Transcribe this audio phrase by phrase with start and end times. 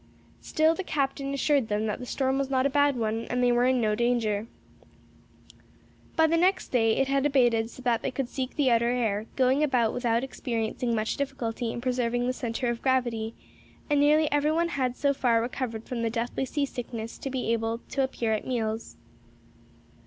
[0.41, 3.65] Still the captain assured them the storm was not a bad one and they were
[3.67, 4.47] in no danger.
[6.15, 9.27] By the next day it had abated so that they could seek the outer air,
[9.35, 13.35] going about without experiencing much difficulty in preserving the centre of gravity;
[13.91, 17.29] and nearly every one had so far recovered from the deathly sea sickness as to
[17.29, 18.97] be able to appear at meals.